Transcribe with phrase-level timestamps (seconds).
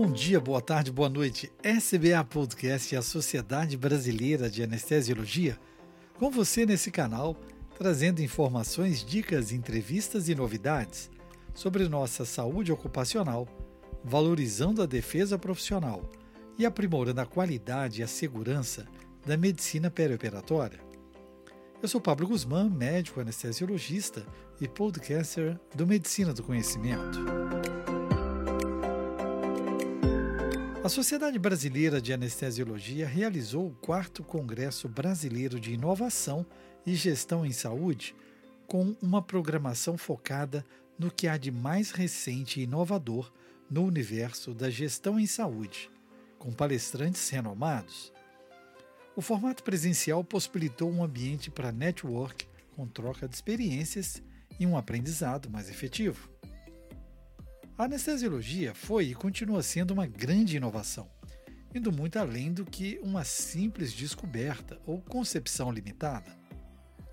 [0.00, 1.50] Bom dia, boa tarde, boa noite.
[1.60, 5.58] SBA Podcast a Sociedade Brasileira de Anestesiologia,
[6.14, 7.36] com você nesse canal,
[7.76, 11.10] trazendo informações, dicas, entrevistas e novidades
[11.52, 13.48] sobre nossa saúde ocupacional,
[14.04, 16.08] valorizando a defesa profissional
[16.56, 18.86] e aprimorando a qualidade e a segurança
[19.26, 20.78] da medicina perioperatória.
[21.82, 24.24] Eu sou Pablo Guzmán, médico anestesiologista
[24.60, 27.18] e podcaster do Medicina do Conhecimento.
[30.88, 36.46] A Sociedade Brasileira de Anestesiologia realizou o quarto Congresso Brasileiro de Inovação
[36.86, 38.16] e Gestão em Saúde,
[38.66, 40.64] com uma programação focada
[40.98, 43.30] no que há de mais recente e inovador
[43.70, 45.90] no universo da gestão em saúde,
[46.38, 48.10] com palestrantes renomados.
[49.14, 54.22] O formato presencial possibilitou um ambiente para network com troca de experiências
[54.58, 56.30] e um aprendizado mais efetivo.
[57.78, 61.08] A anestesiologia foi e continua sendo uma grande inovação,
[61.72, 66.36] indo muito além do que uma simples descoberta ou concepção limitada.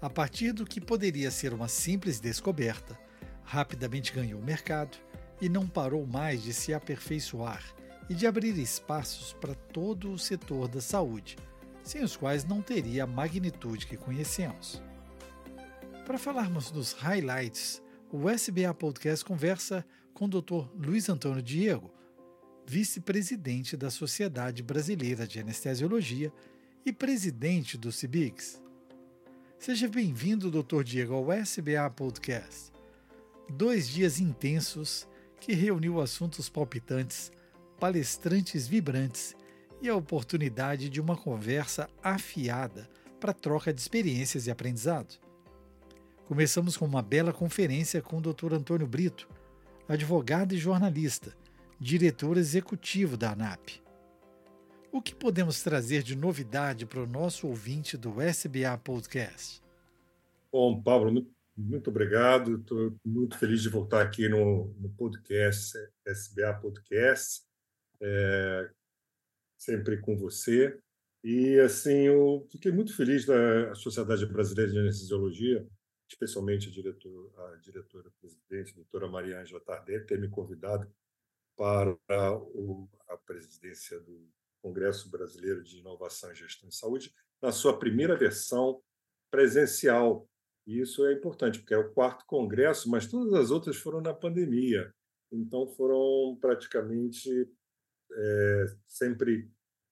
[0.02, 2.98] A partir do que poderia ser uma simples descoberta,
[3.44, 4.98] rapidamente ganhou mercado
[5.40, 7.64] e não parou mais de se aperfeiçoar
[8.10, 11.38] e de abrir espaços para todo o setor da saúde,
[11.84, 14.82] sem os quais não teria a magnitude que conhecemos.
[16.08, 19.86] Para falarmos dos highlights, o SBA Podcast conversa
[20.16, 20.66] com o Dr.
[20.74, 21.92] Luiz Antônio Diego,
[22.66, 26.32] vice-presidente da Sociedade Brasileira de Anestesiologia
[26.86, 28.64] e presidente do CIBIX.
[29.60, 30.84] Seja bem-vindo, Dr.
[30.84, 32.72] Diego, ao SBA Podcast.
[33.50, 35.06] Dois dias intensos
[35.38, 37.30] que reuniu assuntos palpitantes,
[37.78, 39.36] palestrantes vibrantes
[39.82, 45.20] e a oportunidade de uma conversa afiada para troca de experiências e aprendizado.
[46.26, 48.54] Começamos com uma bela conferência com o Dr.
[48.54, 49.28] Antônio Brito,
[49.88, 51.36] advogado e jornalista,
[51.80, 53.82] diretor executivo da ANAP.
[54.92, 59.62] O que podemos trazer de novidade para o nosso ouvinte do SBA Podcast?
[60.52, 62.58] Bom, Pablo, muito obrigado.
[62.58, 67.44] Estou muito feliz de voltar aqui no, no podcast, SBA Podcast,
[68.02, 68.70] é,
[69.58, 70.78] sempre com você.
[71.24, 75.68] E, assim, eu fiquei muito feliz da Sociedade Brasileira de Anestesiologia
[76.10, 80.90] especialmente a, diretor, a diretora-presidente, a doutora Maria Ângela Tardelli, ter me convidado
[81.58, 81.98] para
[83.10, 84.30] a presidência do
[84.62, 88.82] Congresso Brasileiro de Inovação e Gestão de Saúde, na sua primeira versão
[89.30, 90.28] presencial.
[90.66, 94.14] E isso é importante, porque é o quarto congresso, mas todas as outras foram na
[94.14, 94.94] pandemia.
[95.32, 97.30] Então, foram praticamente
[98.12, 99.50] é, sempre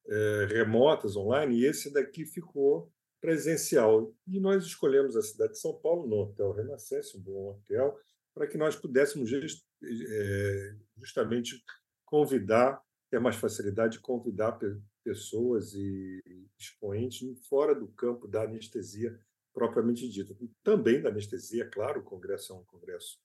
[0.07, 2.91] é, remotas, online, e esse daqui ficou
[3.23, 4.13] presencial.
[4.27, 7.97] E nós escolhemos a cidade de São Paulo, no Hotel Renascença, um bom hotel,
[8.35, 11.63] para que nós pudéssemos eh, justamente
[12.03, 14.59] convidar, ter mais facilidade de convidar
[15.05, 16.21] pessoas e
[16.59, 19.17] expoentes fora do campo da anestesia
[19.53, 20.35] propriamente dita.
[20.61, 23.17] Também da anestesia, claro, o congresso é um congresso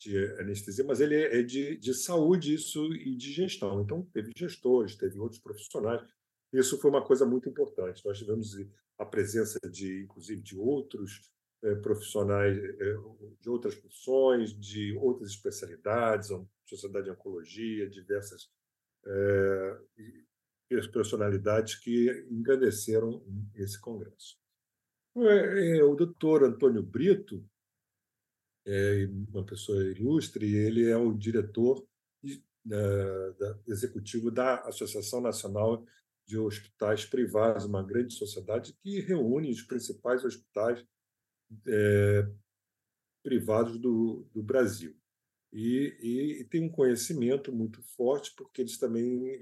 [0.00, 3.80] de anestesia, mas ele é de, de saúde isso e de gestão.
[3.80, 6.02] Então, teve gestores, teve outros profissionais.
[6.52, 8.04] Isso foi uma coisa muito importante.
[8.04, 8.56] Nós tivemos
[8.98, 11.30] a presença de, inclusive, de outros
[11.62, 12.96] é, profissionais é,
[13.40, 16.28] de outras profissões, de outras especialidades,
[16.64, 18.48] sociedade de oncologia, diversas
[19.06, 19.78] é,
[20.92, 23.24] personalidades que engrandeceram
[23.54, 24.36] esse congresso.
[25.14, 27.42] O doutor Antônio Brito
[28.66, 31.86] é uma pessoa ilustre, ele é o diretor
[33.66, 35.86] executivo da Associação Nacional
[36.26, 40.84] de hospitais privados, uma grande sociedade que reúne os principais hospitais
[41.66, 42.28] é,
[43.22, 44.96] privados do, do Brasil.
[45.52, 49.38] E, e, e, tem um conhecimento muito forte, porque eles também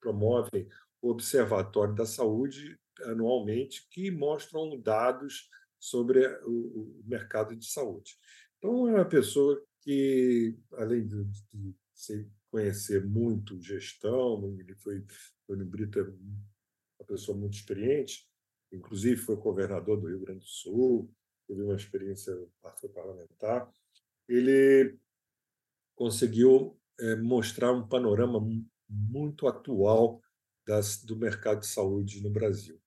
[0.00, 0.68] promovem
[1.00, 5.48] o Observatório da Saúde anualmente, que mostram dados
[5.78, 8.16] sobre o, o mercado de saúde.
[8.58, 15.04] Então, é uma pessoa que, além de, de ser conhecer muito gestão, ele foi,
[15.48, 18.28] Tony Brito é uma pessoa muito experiente,
[18.70, 21.10] inclusive foi governador do Rio Grande do Sul,
[21.46, 22.36] teve uma experiência
[22.92, 23.72] parlamentar,
[24.28, 24.98] ele
[25.96, 28.38] conseguiu é, mostrar um panorama
[28.86, 30.22] muito atual
[30.66, 32.78] das, do mercado de saúde no Brasil.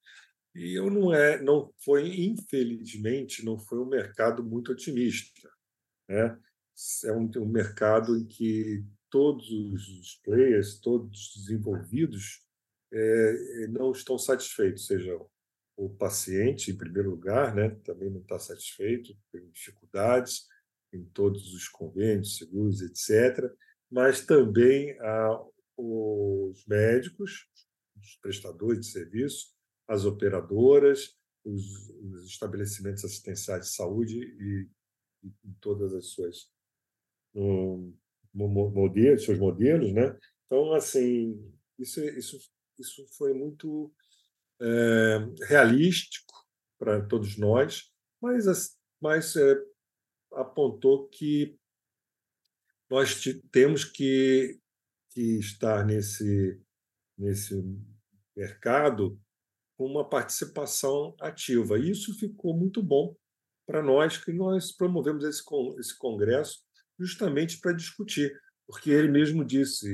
[0.54, 5.50] E eu não é, não foi infelizmente não foi um mercado muito otimista,
[6.08, 6.40] né?
[7.06, 12.42] É um, um mercado em que todos os players, todos os envolvidos,
[12.92, 15.18] é, não estão satisfeitos, seja
[15.78, 20.46] o paciente, em primeiro lugar, né, também não está satisfeito, tem dificuldades
[20.94, 23.52] em todos os convênios, seguros, etc.,
[23.90, 25.44] mas também a,
[25.78, 27.48] os médicos,
[27.98, 29.54] os prestadores de serviço,
[29.88, 34.68] as operadoras, os, os estabelecimentos assistenciais de saúde e,
[35.24, 36.50] e todas as suas
[37.34, 37.94] um,
[38.34, 40.18] modelos, seus modelos, né?
[40.46, 42.38] Então, assim, isso, isso,
[42.82, 43.94] isso foi muito
[44.60, 45.18] é,
[45.48, 46.34] realístico
[46.78, 47.92] para todos nós,
[48.22, 49.56] mas, mas é,
[50.34, 51.58] apontou que
[52.90, 54.60] nós temos que,
[55.12, 56.62] que estar nesse,
[57.18, 57.56] nesse
[58.36, 59.18] mercado
[59.78, 61.80] com uma participação ativa.
[61.80, 63.16] E isso ficou muito bom
[63.66, 65.42] para nós, que nós promovemos esse,
[65.80, 66.60] esse congresso
[67.00, 68.38] justamente para discutir,
[68.68, 69.88] porque ele mesmo disse,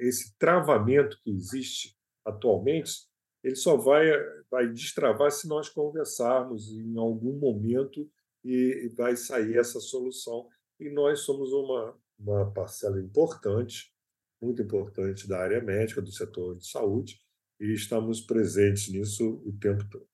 [0.00, 1.97] esse travamento que existe
[2.28, 3.08] atualmente,
[3.42, 4.06] ele só vai,
[4.50, 8.08] vai destravar se nós conversarmos em algum momento
[8.44, 10.48] e vai sair essa solução.
[10.80, 13.92] E nós somos uma, uma parcela importante,
[14.40, 17.20] muito importante da área médica, do setor de saúde,
[17.60, 20.06] e estamos presentes nisso o tempo todo.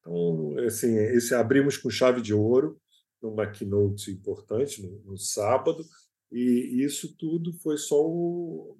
[0.00, 2.80] Então, assim, esse abrimos com chave de ouro
[3.22, 5.84] numa keynote importante no, no sábado,
[6.30, 8.76] e isso tudo foi só o,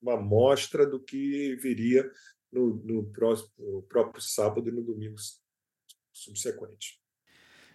[0.00, 2.08] uma amostra do que viria
[2.52, 5.16] no, no, próximo, no próprio sábado e no domingo
[6.12, 6.98] subsequente.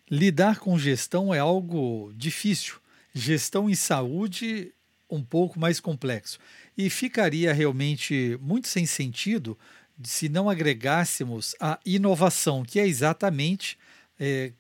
[0.10, 2.76] Lidar com gestão é algo difícil.
[3.14, 4.74] Gestão em saúde,
[5.10, 6.40] um pouco mais complexo.
[6.78, 9.58] E ficaria realmente muito sem sentido
[10.04, 13.78] se não agregássemos a inovação, que é exatamente
[14.20, 14.52] é,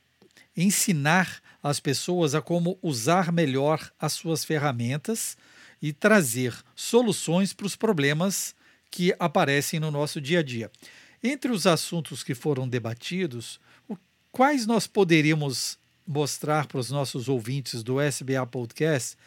[0.55, 5.35] ensinar as pessoas a como usar melhor as suas ferramentas
[5.83, 8.55] e trazer soluções para os problemas
[8.89, 10.71] que aparecem no nosso dia a dia.
[11.21, 13.59] Entre os assuntos que foram debatidos,
[14.31, 15.77] quais nós poderíamos
[16.07, 19.17] mostrar para os nossos ouvintes do SBA Podcast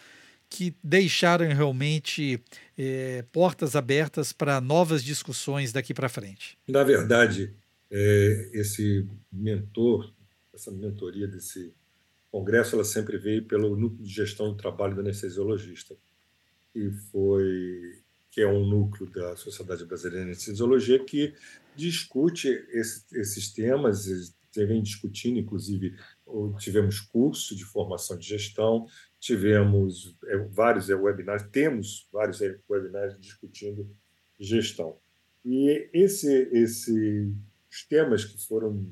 [0.48, 2.40] que deixaram realmente
[2.78, 6.56] é, portas abertas para novas discussões daqui para frente?
[6.66, 7.52] Na verdade,
[7.90, 10.10] é, esse mentor,
[10.54, 11.74] essa mentoria desse
[12.30, 15.96] congresso, ela sempre veio pelo núcleo de gestão do trabalho do anestesiologista,
[16.76, 21.32] e foi que é um núcleo da Sociedade Brasileira de Anestesiologia que
[21.74, 24.06] discute esse, esses temas,
[24.54, 25.96] vem discutindo, inclusive
[26.58, 28.86] tivemos curso de formação de gestão,
[29.18, 32.38] tivemos é, vários webinars, temos vários
[32.68, 33.88] webinars discutindo
[34.38, 34.98] gestão.
[35.42, 37.32] E esse, esse,
[37.70, 38.86] os temas que foram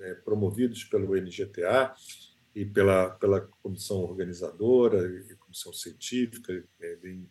[0.00, 1.94] é, promovidos pelo NGTA
[2.54, 7.28] e pela, pela comissão organizadora e comissão científica, é, bem,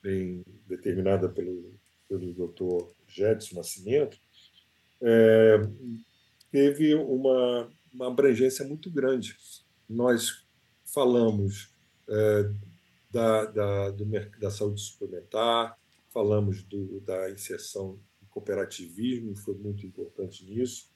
[0.00, 1.74] bem determinada pelo,
[2.08, 4.16] pelo doutor Jedson Nascimento,
[5.02, 5.56] é,
[6.52, 9.36] teve uma, uma abrangência muito grande.
[9.88, 10.44] Nós
[10.84, 11.74] falamos
[12.08, 12.50] é,
[13.10, 14.04] da, da, do,
[14.38, 15.76] da saúde suplementar,
[16.10, 20.88] falamos do, da inserção do cooperativismo, foi muito importante nisso.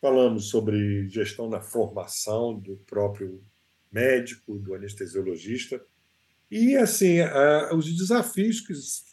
[0.00, 3.42] Falamos sobre gestão na formação do próprio
[3.90, 5.82] médico, do anestesiologista,
[6.50, 7.18] e assim
[7.74, 8.72] os desafios que,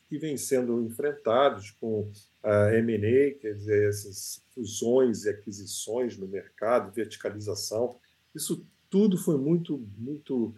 [0.09, 2.11] que vêm sendo enfrentados com
[2.43, 7.95] a M&A, quer dizer, essas fusões e aquisições no mercado, verticalização,
[8.35, 10.53] isso tudo foi muito, muito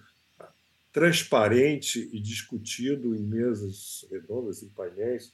[0.91, 5.32] transparente e discutido em mesas redondas, em painéis,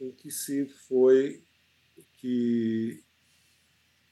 [0.00, 1.42] em que se foi
[2.18, 3.02] que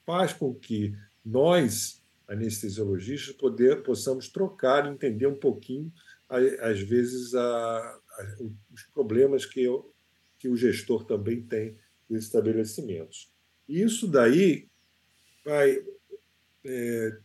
[0.04, 5.92] faz com que nós, anestesiologistas, poder, possamos trocar, entender um pouquinho,
[6.28, 8.36] às vezes, a, a,
[8.72, 9.94] os problemas que, eu,
[10.38, 11.76] que o gestor também tem
[12.08, 13.32] desses estabelecimentos.
[13.68, 14.68] E isso daí
[15.44, 15.84] vai
[16.64, 17.18] é,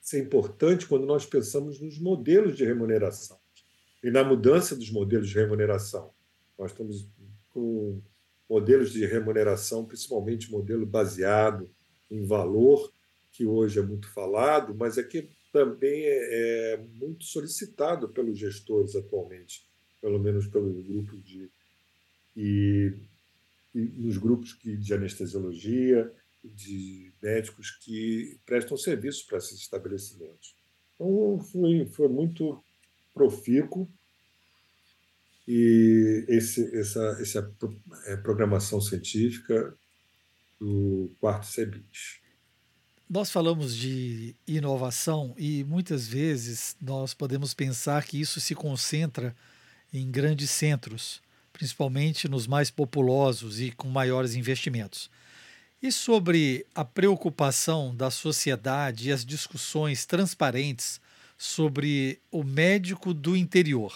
[0.00, 3.38] ser importante quando nós pensamos nos modelos de remuneração
[4.02, 6.12] e na mudança dos modelos de remuneração.
[6.58, 7.08] Nós estamos
[7.50, 8.02] com
[8.48, 11.70] modelos de remuneração, principalmente modelo baseado
[12.10, 12.92] em valor,
[13.30, 18.96] que hoje é muito falado, mas é que também é, é muito solicitado pelos gestores
[18.96, 19.64] atualmente,
[20.00, 21.50] pelo menos pelos grupos de
[22.36, 22.94] e,
[23.74, 26.10] e nos grupos que, de anestesiologia,
[26.42, 30.56] de médicos que prestam serviços para esses estabelecimentos.
[30.94, 32.62] Então, foi, foi muito
[33.14, 33.88] profícuo
[35.46, 37.54] e esse, essa, essa
[38.06, 39.76] é, programação científica
[40.58, 42.21] do quarto CEBIT.
[43.12, 49.36] Nós falamos de inovação e muitas vezes nós podemos pensar que isso se concentra
[49.92, 51.20] em grandes centros,
[51.52, 55.10] principalmente nos mais populosos e com maiores investimentos.
[55.82, 60.98] E sobre a preocupação da sociedade e as discussões transparentes
[61.36, 63.94] sobre o médico do interior.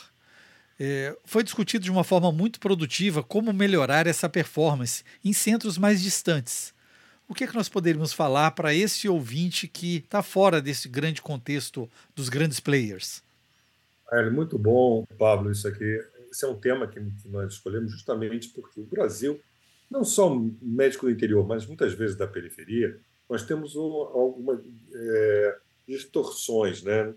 [0.79, 6.03] é, foi discutido de uma forma muito produtiva como melhorar essa performance em centros mais
[6.03, 6.76] distantes.
[7.29, 11.21] O que é que nós poderíamos falar para esse ouvinte que está fora desse grande
[11.21, 13.23] contexto dos grandes players?
[14.13, 16.01] É muito bom, Pablo, isso aqui.
[16.31, 19.41] Esse é um tema que nós escolhemos justamente porque o Brasil,
[19.91, 24.61] não só médico do interior, mas muitas vezes da periferia, nós temos algumas
[24.95, 26.85] é, distorções.
[26.85, 27.13] Né?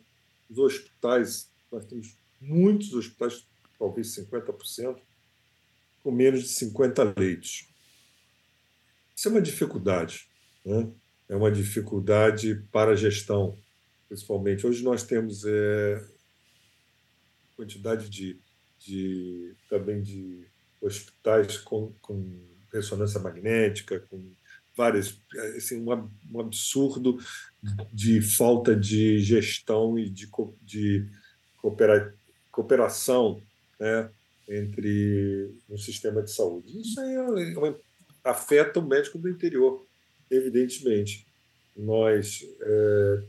[0.49, 3.45] Os hospitais, nós temos muitos hospitais,
[3.77, 4.97] talvez 50%,
[6.01, 7.67] com menos de 50 leitos.
[9.19, 10.29] Isso é uma dificuldade,
[10.65, 10.89] né?
[11.27, 13.53] é uma dificuldade para a gestão,
[14.07, 14.65] principalmente.
[14.65, 16.01] Hoje nós temos é,
[17.53, 18.39] quantidade de,
[18.79, 20.47] de também de
[20.81, 22.31] hospitais com, com
[22.71, 24.23] ressonância magnética, com
[24.73, 25.21] várias,
[25.57, 27.19] assim, um, um absurdo
[27.91, 30.29] de falta de gestão e de,
[30.61, 31.05] de
[31.57, 32.15] coopera,
[32.49, 33.41] cooperação
[33.77, 34.09] né,
[34.47, 36.79] entre o sistema de saúde.
[36.79, 37.21] Isso aí é
[37.57, 37.88] uma
[38.29, 39.85] afeta o médico do interior,
[40.29, 41.27] evidentemente.
[41.75, 43.23] Nós é,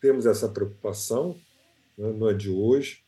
[0.00, 1.38] temos essa preocupação,
[1.96, 3.02] né, não é de hoje,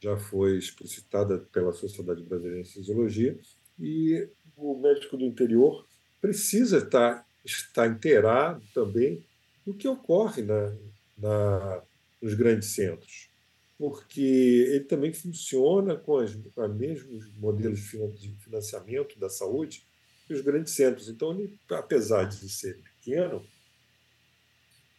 [0.00, 3.38] já foi explicitada pela Sociedade Brasileira de Fisiologia,
[3.78, 5.86] e o médico do interior
[6.20, 9.24] precisa estar, estar inteirado também
[9.64, 10.72] do que ocorre na,
[11.16, 11.82] na,
[12.20, 13.30] nos grandes centros,
[13.78, 16.36] porque ele também funciona com, os
[16.76, 17.80] mesmos modelos
[18.20, 19.86] de financiamento da saúde
[20.28, 21.08] e os grandes centros.
[21.08, 23.46] Então, ele, apesar de ser pequeno,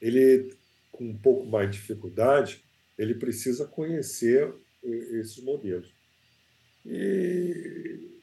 [0.02, 0.56] ele,
[0.92, 2.64] com um pouco mais de dificuldade,
[2.98, 4.54] ele precisa conhecer
[4.84, 5.92] esses modelos.
[6.86, 8.22] E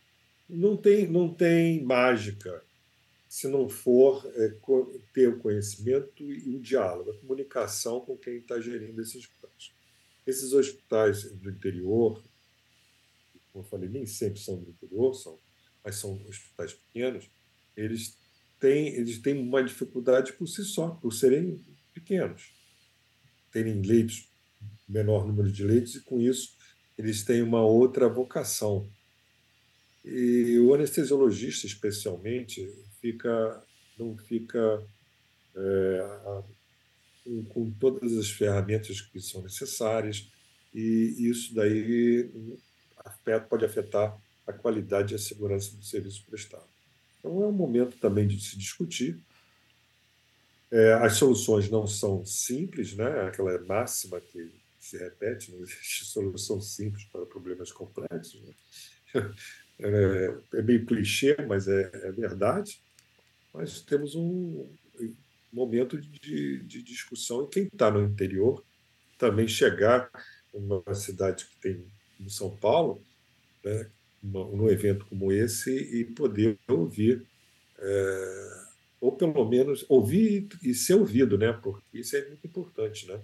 [0.49, 2.63] não tem, não tem mágica
[3.29, 4.55] se não for é,
[5.15, 9.73] ter o conhecimento e o diálogo, a comunicação com quem está gerindo esses planos.
[10.27, 12.23] Esses hospitais do interior,
[13.51, 15.39] como eu falei, nem sempre são do interior, são
[15.85, 17.29] mas são hospitais pequenos,
[17.77, 18.17] eles
[18.61, 21.61] têm, eles têm uma dificuldade por si só, por serem
[21.93, 22.53] pequenos,
[23.51, 24.29] terem leitos,
[24.89, 26.57] menor número de leitos, e com isso
[26.97, 28.89] eles têm uma outra vocação.
[30.05, 32.69] E o anestesiologista, especialmente,
[33.01, 33.63] fica,
[33.99, 34.85] não fica
[35.55, 36.43] é,
[37.25, 40.31] com, com todas as ferramentas que são necessárias,
[40.75, 42.31] e isso daí
[43.05, 46.67] afeta, pode afetar a qualidade e a segurança do serviço prestado.
[47.19, 49.19] Então, é um momento também de se discutir.
[50.71, 53.27] É, as soluções não são simples, né?
[53.27, 58.41] aquela máxima que se repete: não existe solução simples para problemas complexos.
[58.43, 58.55] Né?
[59.85, 62.81] É, é meio clichê, mas é, é, verdade.
[63.53, 64.71] Mas temos um
[65.53, 68.65] momento de, de discussão e quem está no interior
[69.19, 70.09] também chegar
[70.55, 71.85] numa cidade que tem
[72.21, 73.05] no São Paulo,
[73.65, 73.91] né,
[74.23, 77.27] num evento como esse e poder ouvir,
[77.79, 78.63] é,
[79.01, 81.53] ou pelo menos ouvir e ser ouvido, né?
[81.53, 83.21] Porque isso é muito importante, né?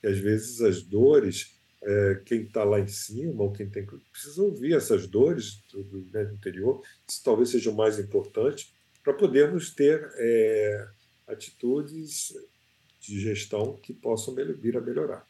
[0.00, 4.42] Que às vezes as dores, é, quem está lá em cima ou quem tem precisa
[4.42, 9.14] ouvir essas dores do, do, né, do interior, isso talvez seja o mais importante para
[9.14, 10.88] podermos ter é,
[11.28, 12.34] atitudes
[13.00, 15.26] de gestão que possam vir a melhorar.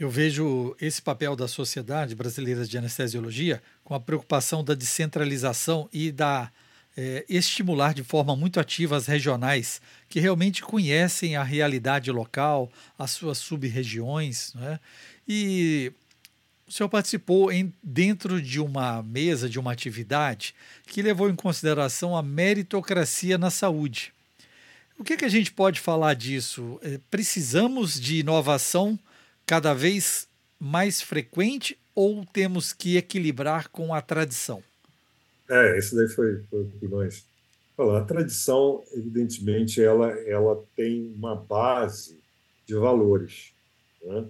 [0.00, 6.10] Eu vejo esse papel da Sociedade Brasileira de Anestesiologia com a preocupação da descentralização e
[6.10, 6.50] da
[6.96, 9.78] é, estimular de forma muito ativa as regionais
[10.08, 14.54] que realmente conhecem a realidade local, as suas sub-regiões.
[14.54, 14.80] Né?
[15.28, 15.92] E
[16.66, 20.54] o senhor participou em, dentro de uma mesa, de uma atividade
[20.86, 24.14] que levou em consideração a meritocracia na saúde.
[24.98, 26.80] O que, que a gente pode falar disso?
[26.82, 28.98] É, precisamos de inovação
[29.50, 30.28] cada vez
[30.60, 34.62] mais frequente ou temos que equilibrar com a tradição?
[35.50, 37.26] É, isso daí foi, foi o nós
[37.76, 38.00] falamos.
[38.00, 42.20] A tradição, evidentemente, ela, ela tem uma base
[42.64, 43.52] de valores,
[44.04, 44.24] né?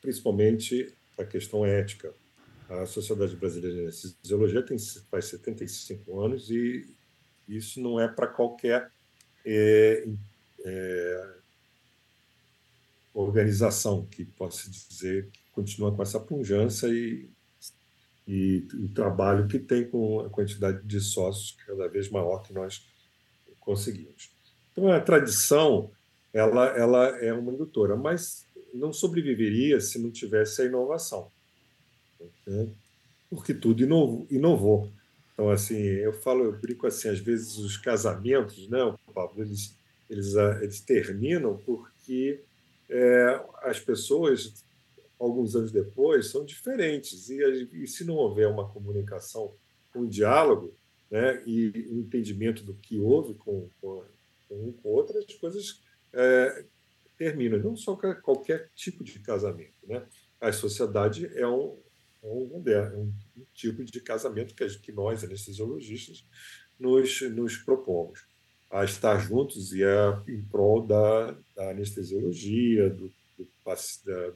[0.00, 2.14] principalmente a questão ética.
[2.68, 4.78] A Sociedade Brasileira de Anestesiologia tem,
[5.10, 6.86] faz 75 anos e
[7.48, 8.88] isso não é para qualquer
[9.44, 10.06] é,
[10.64, 11.34] é,
[13.14, 17.28] organização que possa dizer que continua com essa pujança e,
[18.26, 22.84] e o trabalho que tem com a quantidade de sócios cada vez maior que nós
[23.60, 24.30] conseguimos.
[24.72, 25.90] Então, a tradição
[26.32, 28.44] ela, ela é uma indutora, mas
[28.74, 31.30] não sobreviveria se não tivesse a inovação.
[32.44, 32.68] Né?
[33.30, 34.92] Porque tudo inovou, inovou.
[35.32, 38.78] Então, assim, eu falo, eu brinco assim, às vezes os casamentos, né,
[39.12, 39.76] Pablo, eles,
[40.10, 42.40] eles, eles terminam porque
[42.88, 44.64] é, as pessoas
[45.18, 47.30] alguns anos depois, são diferentes.
[47.30, 47.38] E,
[47.72, 49.54] e se não houver uma comunicação,
[49.94, 50.74] um diálogo,
[51.10, 54.04] né, e um entendimento do que houve com, com,
[54.48, 56.64] com um com outro, as coisas é,
[57.16, 57.58] terminam.
[57.58, 59.74] Não só qualquer tipo de casamento.
[59.86, 60.04] Né?
[60.40, 61.78] A sociedade é um,
[62.22, 63.12] é um, é um
[63.52, 66.26] tipo de casamento que, que nós, anestesiologistas,
[66.78, 68.26] nos, nos propomos
[68.74, 73.48] a estar juntos e a, em prol da, da anestesiologia, do, do,
[74.04, 74.32] da,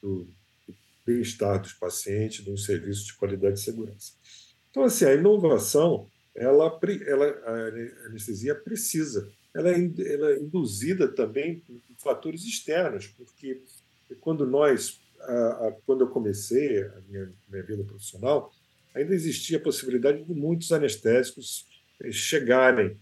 [0.00, 0.26] do,
[0.66, 4.14] do bem-estar dos pacientes, de um serviço de qualidade e segurança.
[4.70, 9.74] Então, assim, a inovação, ela, ela, a anestesia precisa, ela é,
[10.06, 13.62] ela é induzida também por fatores externos, porque
[14.22, 18.50] quando nós, a, a, quando eu comecei a minha, minha vida profissional,
[18.94, 21.66] ainda existia a possibilidade de muitos anestésicos
[22.10, 22.96] chegarem.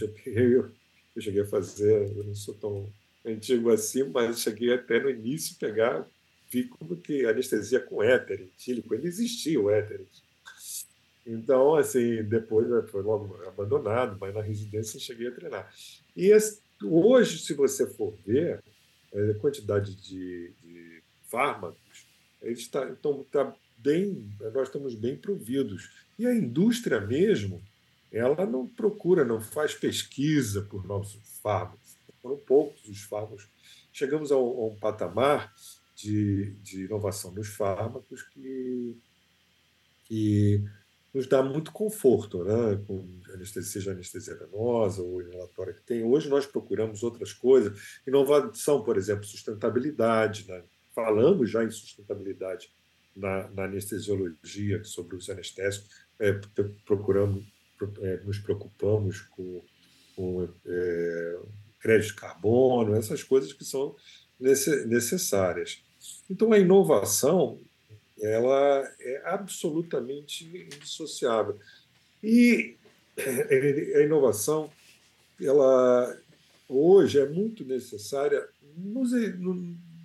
[0.00, 0.70] Eu, eu,
[1.16, 2.92] eu cheguei a fazer, eu não sou tão
[3.24, 6.06] antigo assim, mas cheguei até no início pegar,
[6.50, 10.00] vi como que anestesia com éter etílico, ainda existia o éter
[11.26, 15.74] Então, assim, depois né, foi logo abandonado, mas na residência cheguei a treinar.
[16.16, 16.30] E
[16.82, 18.62] hoje, se você for ver
[19.12, 22.06] a quantidade de, de fármacos,
[22.40, 25.90] eles tá, então, tá bem, nós estamos bem providos.
[26.18, 27.62] E a indústria mesmo,
[28.12, 31.96] ela não procura, não faz pesquisa por novos fármacos.
[32.22, 33.48] Foram poucos os fármacos.
[33.92, 35.52] Chegamos a um, a um patamar
[35.94, 38.96] de, de, inovação nos fármacos que,
[40.04, 40.64] que
[41.12, 42.82] nos dá muito conforto, né?
[42.86, 46.02] com anestesia, seja anestesia venosa ou inalatória que tem.
[46.04, 48.00] Hoje nós procuramos outras coisas.
[48.06, 50.46] Inovação, por exemplo, sustentabilidade.
[50.48, 50.62] Né?
[50.94, 52.70] Falamos já em sustentabilidade
[53.14, 55.88] na, na anestesiologia sobre os anestésicos.
[56.20, 56.32] É,
[56.84, 57.44] procuramos
[58.24, 59.62] nos preocupamos com,
[60.16, 61.38] com é,
[61.80, 63.94] crédito de carbono, essas coisas que são
[64.38, 65.82] necessárias.
[66.30, 67.58] Então, a inovação
[68.20, 71.58] ela é absolutamente indissociável.
[72.22, 72.76] E
[73.94, 74.70] a inovação,
[75.40, 76.16] ela
[76.68, 79.12] hoje é muito necessária nos,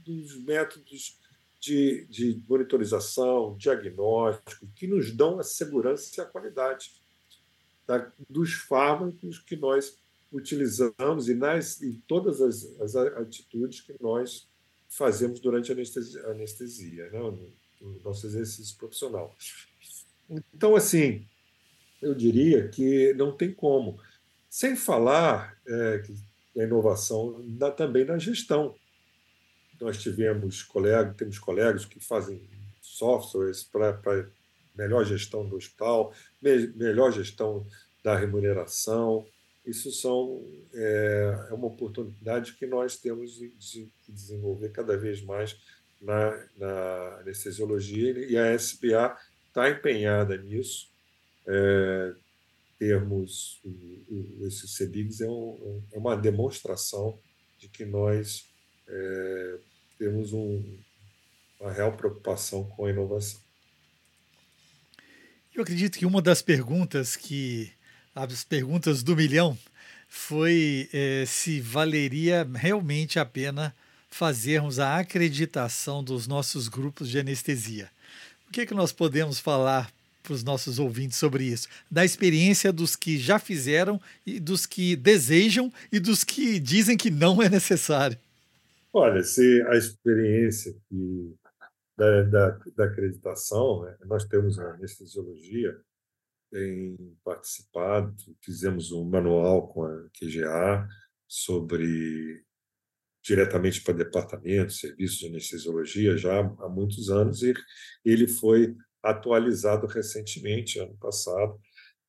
[0.05, 1.17] nos métodos
[1.59, 6.91] de, de monitorização, diagnóstico, que nos dão a segurança e a qualidade
[7.87, 9.97] da, dos fármacos que nós
[10.31, 14.47] utilizamos e nas todas as, as atitudes que nós
[14.89, 19.35] fazemos durante a anestesia, anestesia né, no, no nosso exercício profissional.
[20.53, 21.25] Então, assim,
[22.01, 23.99] eu diria que não tem como.
[24.49, 26.15] Sem falar é, que
[26.59, 28.75] a inovação dá também na gestão.
[29.81, 32.47] Nós tivemos colegas, temos colegas que fazem
[32.81, 34.29] softwares para
[34.75, 37.65] melhor gestão do hospital, me, melhor gestão
[38.03, 39.25] da remuneração.
[39.65, 45.57] Isso são, é, é uma oportunidade que nós temos de, desenvolver cada vez mais
[46.01, 50.91] na, na anestesiologia e a SBA está empenhada nisso.
[51.47, 52.13] É,
[52.79, 53.61] termos
[54.41, 57.17] esses CBIGs é, um, é, uma demonstração
[57.57, 58.45] de que nós
[58.87, 59.57] é,
[59.97, 60.61] temos um,
[61.59, 63.39] uma real preocupação com a inovação.
[65.55, 67.71] Eu acredito que uma das perguntas que
[68.15, 69.55] as perguntas do milhão
[70.07, 73.73] foi é, se valeria realmente a pena
[74.09, 77.89] fazermos a acreditação dos nossos grupos de anestesia.
[78.47, 79.91] O que é que nós podemos falar
[80.23, 81.67] para os nossos ouvintes sobre isso?
[81.89, 87.11] Da experiência dos que já fizeram e dos que desejam e dos que dizem que
[87.11, 88.17] não é necessário.
[88.91, 91.35] Olha, se a experiência que
[91.95, 93.97] da, da, da acreditação, né?
[94.05, 95.79] nós temos a anestesiologia,
[96.51, 100.87] tem participado, fizemos um manual com a QGA
[101.27, 102.43] sobre
[103.23, 107.53] diretamente para departamento, serviços de anestesiologia já há muitos anos e
[108.03, 111.59] ele foi atualizado recentemente, ano passado,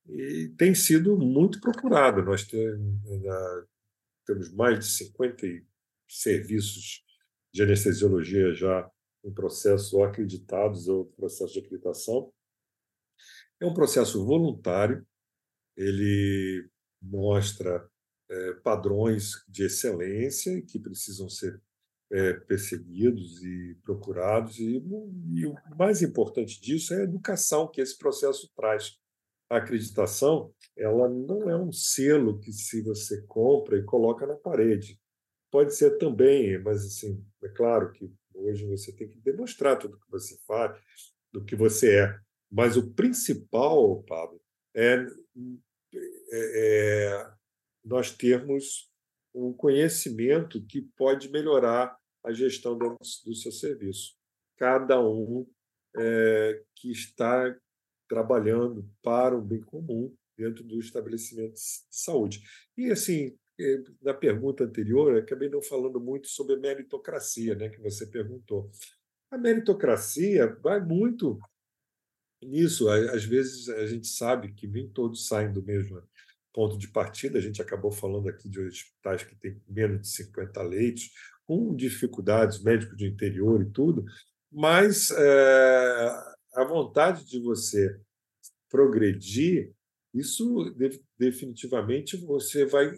[0.08, 2.22] e tem sido muito procurado.
[2.22, 2.44] Nós
[4.26, 5.46] temos mais de 50
[6.08, 7.02] serviços
[7.52, 8.90] de anestesiologia já
[9.24, 12.32] em processo acreditados ou processo de acreditação.
[13.60, 15.06] É um processo voluntário,
[15.76, 16.68] ele
[17.02, 17.88] mostra
[18.30, 21.60] é, padrões de excelência que precisam ser
[22.12, 24.82] é, perseguidos e procurados, e,
[25.34, 28.96] e o mais importante disso é a educação que esse processo traz.
[29.50, 35.00] A acreditação ela não é um selo que se você compra e coloca na parede.
[35.50, 40.10] Pode ser também, mas assim, é claro que Hoje você tem que demonstrar tudo que
[40.10, 40.78] você faz,
[41.32, 42.18] do que você é.
[42.50, 44.40] Mas o principal, Pablo,
[44.74, 45.06] é,
[46.32, 47.34] é, é
[47.84, 48.90] nós termos
[49.34, 54.14] um conhecimento que pode melhorar a gestão do, do seu serviço.
[54.56, 55.46] Cada um
[55.96, 57.54] é, que está
[58.08, 62.40] trabalhando para o bem comum dentro do estabelecimento de saúde.
[62.76, 63.36] E, assim,
[64.02, 68.70] na pergunta anterior, acabei não falando muito sobre a meritocracia, né, que você perguntou.
[69.30, 71.38] A meritocracia vai muito
[72.42, 72.88] nisso.
[72.88, 76.02] Às vezes a gente sabe que nem todos saem do mesmo
[76.52, 77.38] ponto de partida.
[77.38, 81.10] A gente acabou falando aqui de hospitais que têm menos de 50 leitos,
[81.46, 84.04] com dificuldades, médicos de interior e tudo,
[84.50, 86.08] mas é,
[86.54, 88.00] a vontade de você
[88.70, 89.72] progredir,
[90.14, 90.74] isso
[91.18, 92.92] definitivamente você vai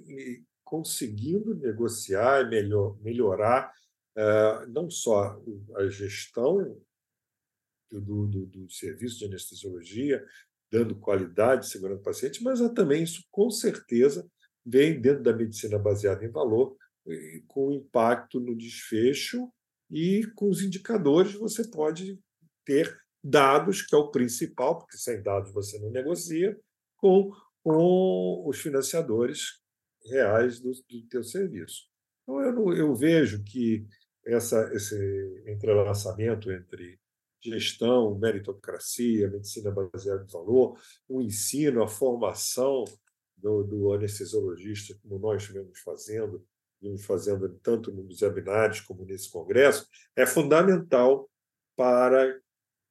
[0.62, 3.72] conseguindo negociar e melhor, melhorar
[4.16, 5.40] é, não só
[5.76, 6.78] a gestão
[7.90, 10.24] do, do, do, serviço de anestesiologia,
[10.70, 14.28] dando qualidade, segurando o paciente, mas também isso, com certeza,
[14.64, 16.76] vem dentro da medicina baseada em valor,
[17.46, 19.48] com impacto no desfecho
[19.88, 22.18] e com os indicadores você pode
[22.64, 26.58] ter dados, que é o principal, porque sem dados você não negocia,
[26.96, 27.32] com,
[27.62, 29.60] com os financiadores
[30.04, 31.84] reais do, do teu serviço.
[32.22, 33.86] Então, eu, eu vejo que
[34.24, 36.98] essa, esse entrelaçamento entre
[37.40, 40.78] gestão, meritocracia, medicina baseada em valor,
[41.08, 42.84] o ensino, a formação
[43.36, 46.44] do, do anestesiologista, como nós estivemos fazendo,
[46.80, 51.30] vimos fazendo tanto nos webinários como nesse congresso, é fundamental
[51.76, 52.40] para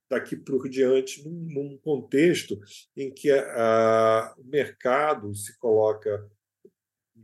[0.10, 2.60] daqui por diante, num, num contexto
[2.96, 6.30] em que a, a, o mercado se coloca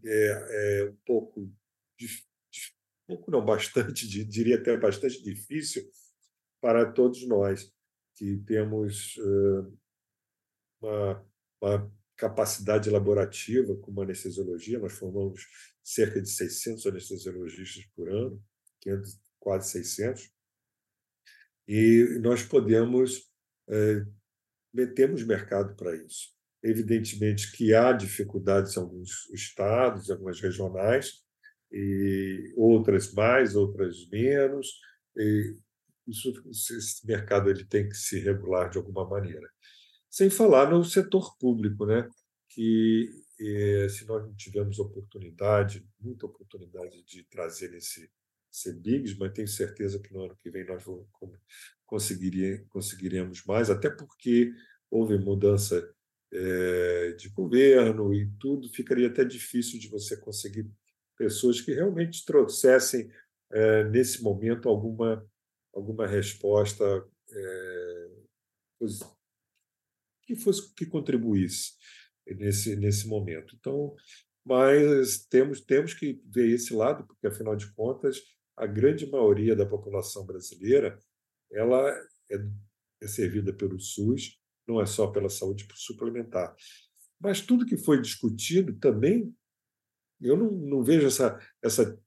[0.03, 1.51] é, é um pouco,
[3.07, 5.83] pouco não, bastante, diria até bastante difícil
[6.59, 7.71] para todos nós
[8.15, 9.77] que temos uh,
[10.81, 11.25] uma,
[11.61, 15.41] uma capacidade laborativa como anestesiologia, nós formamos
[15.83, 18.43] cerca de 600 anestesiologistas por ano,
[18.81, 20.31] 500, quase 600,
[21.67, 23.29] e nós podemos
[23.69, 24.05] é,
[24.73, 26.29] metemos mercado para isso.
[26.63, 31.21] Evidentemente que há dificuldades em alguns estados, algumas regionais,
[31.71, 34.67] e outras mais, outras menos.
[36.07, 39.49] Isso, esse mercado ele tem que se regular de alguma maneira.
[40.09, 42.07] Sem falar no setor público, né?
[42.49, 48.11] que eh, se nós não tivermos oportunidade, muita oportunidade de trazer esse
[48.51, 50.83] CBIGS, mas tenho certeza que no ano que vem nós
[52.69, 54.53] conseguiremos mais, até porque
[54.89, 55.89] houve mudança
[56.33, 60.69] eh, de governo e tudo, ficaria até difícil de você conseguir
[61.17, 63.11] pessoas que realmente trouxessem,
[63.51, 65.25] eh, nesse momento, alguma,
[65.73, 66.83] alguma resposta
[70.23, 71.73] que fosse que contribuísse
[72.25, 73.55] nesse, nesse momento.
[73.55, 73.95] Então,
[74.43, 78.21] mas temos, temos que ver esse lado, porque, afinal de contas,
[78.57, 80.99] a grande maioria da população brasileira
[81.51, 81.89] ela
[82.29, 82.37] é,
[83.01, 86.55] é servida pelo SUS, não é só pela saúde suplementar.
[87.19, 89.33] Mas tudo que foi discutido também,
[90.19, 91.99] eu não, não vejo essa, essa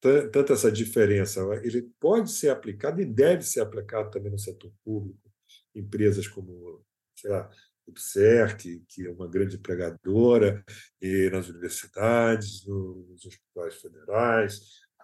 [0.00, 1.40] tanta essa diferença.
[1.62, 5.32] Ele pode ser aplicado e deve ser aplicado também no setor público,
[5.74, 6.84] empresas como
[7.16, 7.48] sei lá,
[7.86, 10.64] IPSER, que, que é uma grande empregadora,
[11.00, 14.60] e nas universidades, no, nos hospitais federais,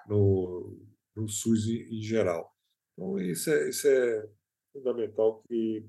[0.09, 0.77] no,
[1.15, 2.55] no SUS em, geral.
[2.93, 4.29] Então, isso é, isso é
[4.73, 5.87] fundamental que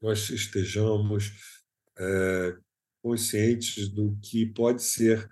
[0.00, 1.30] nós estejamos
[1.98, 2.58] é,
[3.02, 5.30] conscientes do que pode ser,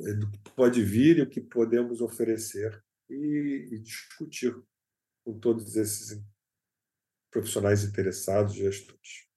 [0.00, 4.54] é, do que pode vir e o que podemos oferecer e, e discutir
[5.24, 6.20] com todos esses
[7.30, 9.31] profissionais interessados, gestores.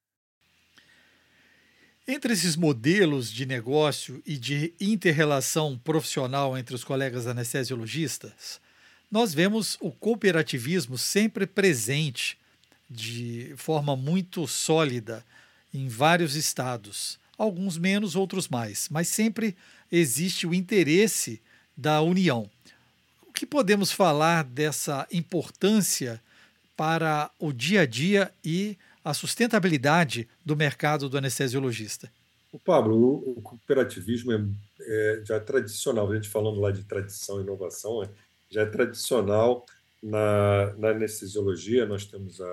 [2.08, 8.62] Entre esses modelos de negócio e de interrelação profissional entre os colegas anestesiologistas,
[9.12, 12.38] nós vemos o cooperativismo sempre presente
[12.88, 15.26] de forma muito sólida
[15.74, 19.56] em vários estados, alguns menos, outros mais, mas sempre
[19.92, 21.42] existe o interesse
[21.76, 22.48] da união.
[23.28, 26.22] O que podemos falar dessa importância
[26.78, 32.12] para o dia a dia e a sustentabilidade do mercado do anestesiologista?
[32.52, 34.44] O Pablo, o, cooperativismo é,
[34.82, 38.10] é, já é tradicional, a gente falando lá de tradição e inovação, é,
[38.50, 39.64] já é tradicional
[40.02, 42.52] na, na anestesiologia, nós temos a,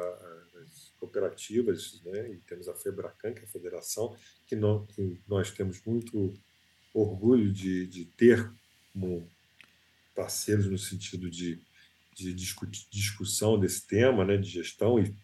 [0.62, 4.14] as cooperativas, né, e temos a FEBRACAN, que é a federação,
[4.46, 4.54] que,
[4.94, 6.34] que nós temos muito
[6.92, 8.52] orgulho de, de ter
[8.92, 9.26] como
[10.14, 11.58] parceiros no sentido de,
[12.14, 15.14] de discussão desse tema, né, de gestão e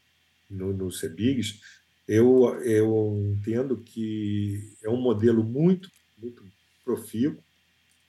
[0.48, 1.60] no, no CEBIGS,
[2.06, 6.42] eu, eu entendo que é um modelo muito, muito
[6.84, 7.42] profícuo,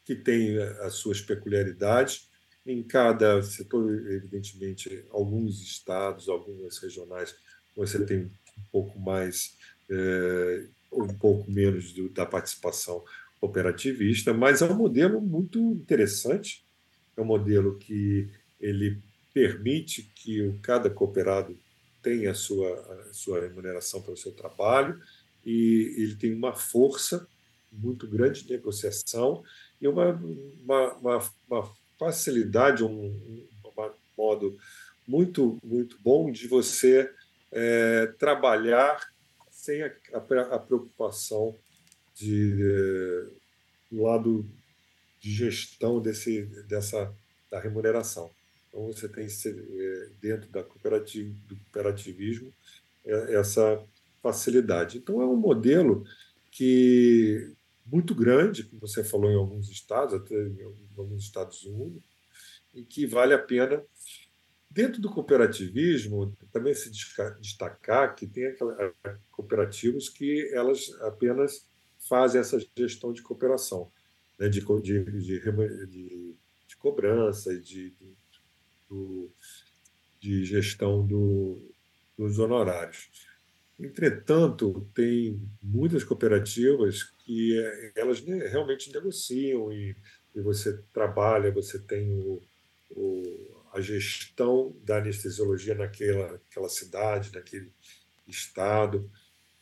[0.06, 2.30] que tem as suas peculiaridades,
[2.66, 7.36] em cada setor, evidentemente, alguns estados, algumas regionais,
[7.76, 9.58] você tem um pouco mais,
[9.90, 13.04] é, um pouco menos do, da participação
[13.40, 16.64] cooperativista, mas é um modelo muito interessante,
[17.16, 19.02] é um modelo que ele
[19.34, 21.58] permite que cada cooperado
[22.02, 25.02] tenha a sua, a sua remuneração pelo seu trabalho
[25.46, 27.28] e ele tem uma força
[27.72, 29.44] muito grande de negociação
[29.80, 30.12] e uma,
[30.64, 33.48] uma, uma, uma facilidade, um, um,
[34.18, 34.58] modo
[35.08, 37.10] muito, muito bom de você
[37.52, 39.00] é, trabalhar
[39.50, 41.56] sem a, a, a preocupação
[42.16, 43.30] de, de,
[43.90, 44.46] do lado
[45.20, 47.14] de gestão desse, dessa,
[47.50, 48.30] da remuneração.
[48.70, 52.54] Então, você tem é, dentro da do cooperativismo
[53.06, 53.84] é, essa
[54.22, 54.98] facilidade.
[54.98, 56.06] Então, é um modelo
[56.52, 57.54] que
[57.86, 60.64] muito grande, como você falou em alguns estados, até em
[60.96, 62.04] alguns Estados Unidos,
[62.74, 63.84] e que vale a pena.
[64.70, 68.56] Dentro do cooperativismo, também se destacar que tem
[69.32, 71.66] cooperativas que elas apenas
[72.08, 73.92] fazem essa gestão de cooperação,
[74.38, 76.36] né, de, de, de, de,
[76.68, 78.18] de cobrança, de, de,
[80.20, 81.58] de gestão do,
[82.18, 83.10] dos honorários.
[83.80, 89.96] Entretanto, tem muitas cooperativas que eh, elas realmente negociam e,
[90.36, 92.42] e você trabalha, você tem o,
[92.92, 97.72] o, a gestão da anestesiologia naquela, cidade, naquele
[98.28, 99.10] estado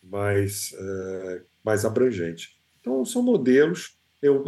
[0.01, 2.59] mais, uh, mais abrangente.
[2.81, 4.43] Então, são modelos, eu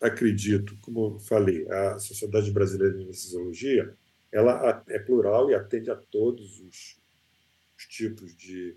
[0.00, 3.96] acredito, como falei, a Sociedade Brasileira de Anestesiologia
[4.34, 7.00] ela é plural e atende a todos os,
[7.78, 8.76] os tipos de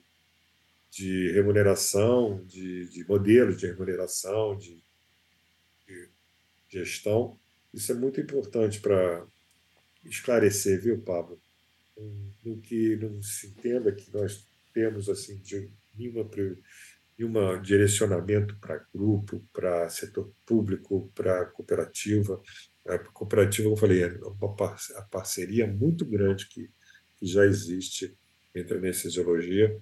[0.97, 4.83] de remuneração, de, de modelos de remuneração, de,
[5.85, 6.09] de
[6.67, 7.37] gestão.
[7.71, 9.25] Isso é muito importante para
[10.03, 11.39] esclarecer, viu, Pablo?
[12.43, 19.89] No que não se entenda que nós temos assim de nenhuma, direcionamento para grupo, para
[19.89, 22.41] setor público, para cooperativa.
[22.87, 24.55] A cooperativa, como eu falei, é uma
[25.11, 26.69] parceria muito grande que,
[27.17, 28.15] que já existe
[28.55, 29.77] entre a anestesiologia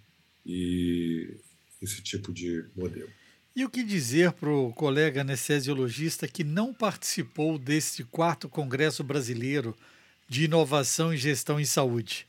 [0.45, 1.37] e
[1.81, 3.09] esse tipo de modelo.
[3.55, 9.75] E o que dizer para o colega anestesiologista que não participou deste quarto Congresso Brasileiro
[10.27, 12.27] de Inovação e Gestão em Saúde?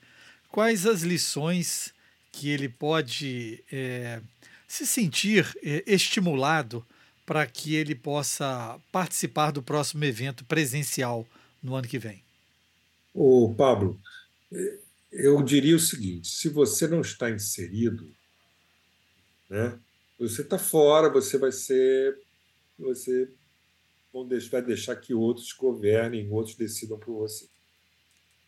[0.49, 1.93] Quais as lições
[2.31, 4.21] que ele pode é,
[4.69, 6.87] se sentir é, estimulado
[7.27, 11.27] para que ele possa participar do próximo evento presencial
[11.61, 12.23] no ano que vem?
[13.13, 14.01] Ô, Pablo,
[15.11, 18.09] eu diria o seguinte: se você não está inserido,
[19.51, 19.79] né,
[20.19, 22.17] você está fora, você vai ser.
[22.79, 23.29] Você
[24.51, 27.47] vai deixar que outros governem, outros decidam por você.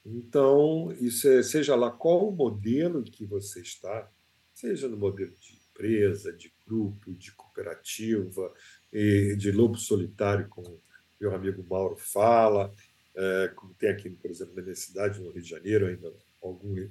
[0.04, 4.10] Então, isso é, seja lá qual o modelo que você está,
[4.54, 8.52] seja no modelo de empresa, de grupo, de cooperativa,
[8.92, 10.80] de lobo solitário, como
[11.20, 12.72] meu amigo Mauro fala,
[13.14, 16.78] é, como tem aqui, por exemplo, na minha cidade, no Rio de Janeiro, ainda algum
[16.78, 16.88] é,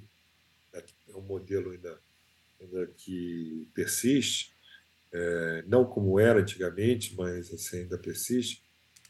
[0.73, 1.97] é um modelo ainda,
[2.59, 4.53] ainda que persiste,
[5.13, 8.61] é, não como era antigamente, mas assim, ainda persiste.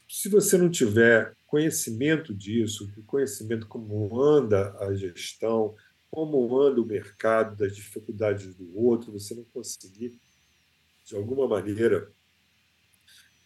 [0.08, 5.74] Se você não tiver conhecimento disso, conhecimento como anda a gestão,
[6.10, 10.18] como anda o mercado, das dificuldades do outro, você não conseguir,
[11.08, 12.12] de alguma maneira,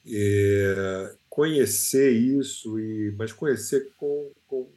[0.04, 4.68] é, conhecer isso, e, mas conhecer com, com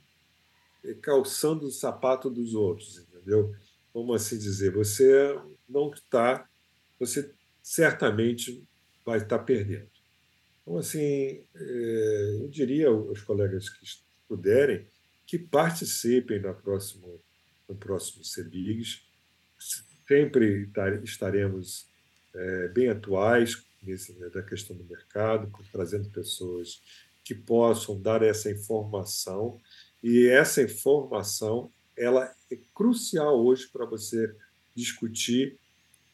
[1.02, 3.56] calçando o sapato dos outros, entendeu?
[3.92, 5.36] Vamos assim dizer, você
[5.68, 6.48] não está,
[7.00, 8.64] você certamente
[9.04, 9.90] vai estar perdendo.
[10.62, 13.84] Então, assim, é, eu diria aos colegas que
[14.28, 14.86] puderem
[15.26, 17.20] que participem na próximo,
[17.68, 19.02] no próximo CEBIGS.
[20.08, 20.70] Sempre
[21.04, 21.88] estaremos
[22.36, 26.82] é, bem atuais nesse, né, da questão do mercado, trazendo pessoas
[27.24, 29.60] que possam dar essa informação
[30.04, 34.36] e essa informação ela é crucial hoje para você
[34.76, 35.58] discutir,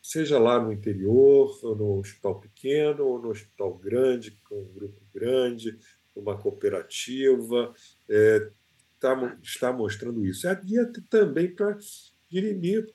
[0.02, 5.02] seja lá no interior, ou no hospital pequeno, ou no hospital grande, com um grupo
[5.14, 5.78] grande,
[6.16, 7.74] uma cooperativa,
[8.08, 8.50] é,
[9.00, 10.48] tá, está mostrando isso.
[10.48, 11.78] E é também para
[12.30, 12.90] dirimir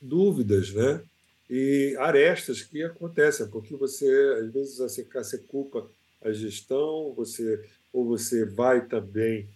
[0.00, 1.02] dúvidas, né?
[1.48, 4.08] E arestas que acontecem, porque você,
[4.40, 5.88] às vezes, assim, você culpa
[6.22, 9.48] a gestão, você ou você vai também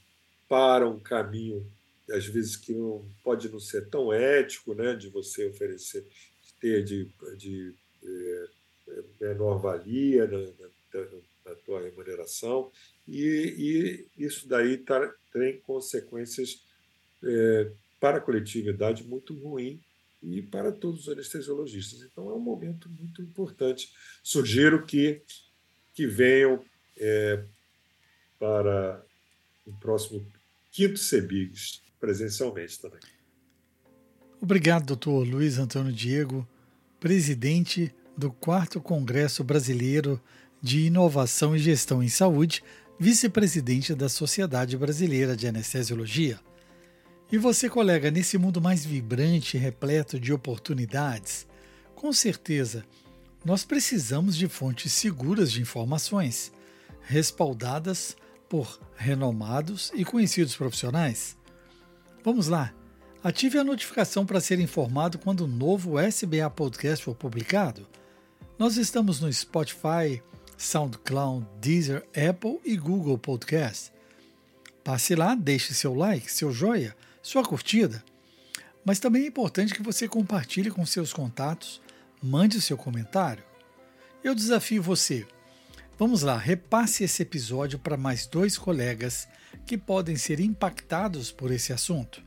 [0.48, 1.66] para um caminho,
[2.11, 6.03] às vezes, que não pode não ser tão ético, né, de você oferecer,
[6.42, 7.74] de ter de, de
[8.05, 8.46] é,
[9.20, 11.03] menor valia na,
[11.44, 12.70] da tua remuneração,
[13.07, 16.62] e, e isso daí tá, tem consequências
[17.24, 19.81] é, para a coletividade muito ruim
[20.22, 22.02] e para todos os anestesiologistas.
[22.02, 23.92] Então é um momento muito importante.
[24.22, 25.22] Sugiro que,
[25.94, 26.64] que venham
[26.96, 27.44] é,
[28.38, 29.04] para
[29.66, 30.24] o próximo
[30.70, 33.00] quinto CEBIGS presencialmente também.
[34.40, 36.46] Obrigado, doutor Luiz Antônio Diego,
[37.00, 40.20] presidente do 4 Congresso Brasileiro
[40.62, 42.62] de Inovação e Gestão em Saúde,
[42.98, 46.38] vice-presidente da Sociedade Brasileira de Anestesiologia.
[47.30, 51.46] E você, colega, nesse mundo mais vibrante e repleto de oportunidades,
[51.94, 52.86] com certeza
[53.44, 56.50] nós precisamos de fontes seguras de informações,
[57.02, 58.16] respaldadas
[58.48, 61.36] por renomados e conhecidos profissionais.
[62.24, 62.72] Vamos lá,
[63.22, 67.86] ative a notificação para ser informado quando o novo SBA Podcast for publicado.
[68.58, 70.22] Nós estamos no Spotify,
[70.56, 73.92] SoundCloud, Deezer, Apple e Google Podcast.
[74.82, 78.02] Passe lá, deixe seu like, seu joia sua curtida.
[78.85, 81.81] Mas também é importante que você compartilhe com seus contatos,
[82.22, 83.44] mande o seu comentário.
[84.22, 85.26] Eu desafio você.
[85.98, 89.28] Vamos lá, repasse esse episódio para mais dois colegas
[89.66, 92.22] que podem ser impactados por esse assunto.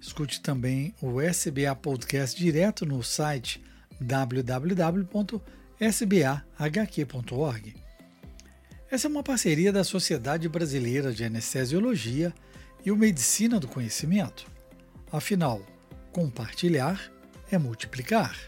[0.00, 3.64] Escute também o SBA Podcast direto no site
[4.00, 5.36] www.sbahq.org.
[8.88, 12.32] Essa é uma parceria da Sociedade Brasileira de Anestesiologia
[12.86, 14.46] e o Medicina do Conhecimento.
[15.12, 15.60] Afinal,
[16.12, 17.12] compartilhar
[17.50, 18.38] é multiplicar.